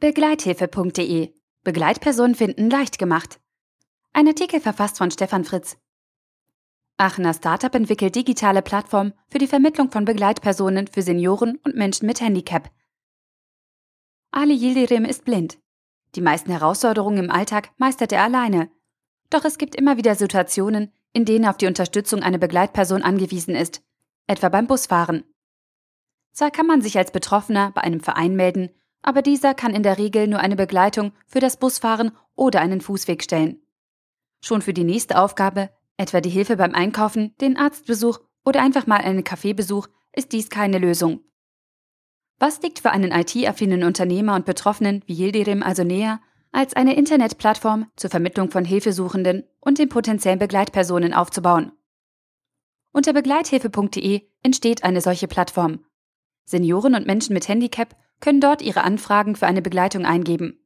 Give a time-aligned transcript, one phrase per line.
[0.00, 3.38] Begleithilfe.de Begleitpersonen finden leicht gemacht.
[4.14, 5.76] Ein Artikel verfasst von Stefan Fritz.
[6.96, 12.22] Aachener Startup entwickelt digitale Plattform für die Vermittlung von Begleitpersonen für Senioren und Menschen mit
[12.22, 12.70] Handicap.
[14.30, 15.58] Ali Yildirim ist blind.
[16.14, 18.70] Die meisten Herausforderungen im Alltag meistert er alleine.
[19.28, 23.82] Doch es gibt immer wieder Situationen, in denen auf die Unterstützung einer Begleitperson angewiesen ist,
[24.26, 25.24] etwa beim Busfahren.
[26.32, 28.70] Zwar kann man sich als Betroffener bei einem Verein melden
[29.02, 33.22] aber dieser kann in der Regel nur eine Begleitung für das Busfahren oder einen Fußweg
[33.22, 33.62] stellen.
[34.42, 39.00] Schon für die nächste Aufgabe, etwa die Hilfe beim Einkaufen, den Arztbesuch oder einfach mal
[39.00, 41.20] einen Kaffeebesuch, ist dies keine Lösung.
[42.38, 46.20] Was liegt für einen IT-affinen Unternehmer und Betroffenen wie Yildirim also näher,
[46.52, 51.72] als eine Internetplattform zur Vermittlung von Hilfesuchenden und den potenziellen Begleitpersonen aufzubauen?
[52.92, 55.84] Unter begleithilfe.de entsteht eine solche Plattform.
[56.46, 60.60] Senioren und Menschen mit Handicap können dort ihre Anfragen für eine Begleitung eingeben.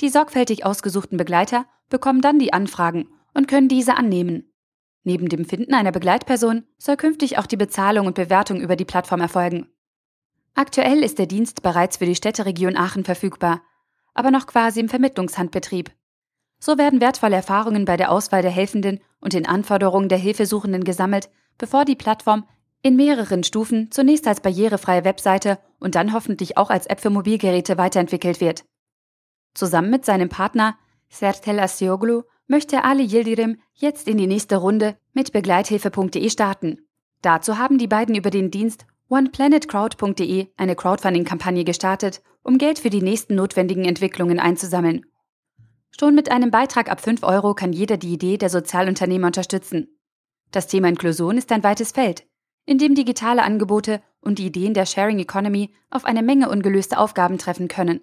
[0.00, 4.52] Die sorgfältig ausgesuchten Begleiter bekommen dann die Anfragen und können diese annehmen.
[5.04, 9.20] Neben dem Finden einer Begleitperson soll künftig auch die Bezahlung und Bewertung über die Plattform
[9.20, 9.68] erfolgen.
[10.54, 13.62] Aktuell ist der Dienst bereits für die Städteregion Aachen verfügbar,
[14.14, 15.90] aber noch quasi im Vermittlungshandbetrieb.
[16.58, 21.28] So werden wertvolle Erfahrungen bei der Auswahl der Helfenden und den Anforderungen der Hilfesuchenden gesammelt,
[21.58, 22.48] bevor die Plattform
[22.86, 27.78] in mehreren Stufen zunächst als barrierefreie Webseite und dann hoffentlich auch als App für Mobilgeräte
[27.78, 28.64] weiterentwickelt wird.
[29.54, 35.32] Zusammen mit seinem Partner Sertel Asioglu möchte Ali Yildirim jetzt in die nächste Runde mit
[35.32, 36.86] begleithilfe.de starten.
[37.22, 43.02] Dazu haben die beiden über den Dienst oneplanetcrowd.de eine Crowdfunding-Kampagne gestartet, um Geld für die
[43.02, 45.06] nächsten notwendigen Entwicklungen einzusammeln.
[45.98, 49.88] Schon mit einem Beitrag ab 5 Euro kann jeder die Idee der Sozialunternehmer unterstützen.
[50.52, 52.24] Das Thema Inklusion ist ein weites Feld,
[52.66, 57.38] in dem digitale Angebote und die Ideen der Sharing Economy auf eine Menge ungelöste Aufgaben
[57.38, 58.00] treffen können.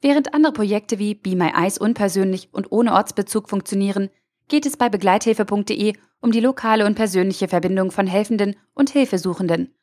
[0.00, 4.10] Während andere Projekte wie Be My Eyes unpersönlich und ohne Ortsbezug funktionieren,
[4.48, 9.74] geht es bei begleithilfe.de um die lokale und persönliche Verbindung von Helfenden und Hilfesuchenden.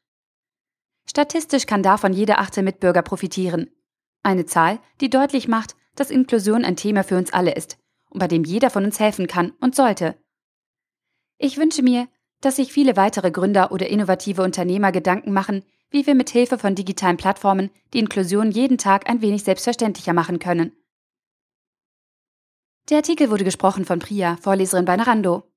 [1.07, 3.69] Statistisch kann davon jeder achte Mitbürger profitieren.
[4.23, 7.77] Eine Zahl, die deutlich macht, dass Inklusion ein Thema für uns alle ist
[8.09, 10.15] und bei dem jeder von uns helfen kann und sollte.
[11.37, 12.07] Ich wünsche mir,
[12.41, 16.75] dass sich viele weitere Gründer oder innovative Unternehmer Gedanken machen, wie wir mit Hilfe von
[16.75, 20.73] digitalen Plattformen die Inklusion jeden Tag ein wenig selbstverständlicher machen können.
[22.89, 25.50] Der Artikel wurde gesprochen von Priya, Vorleserin bei Narando.